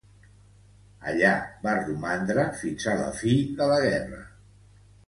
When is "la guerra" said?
3.75-4.25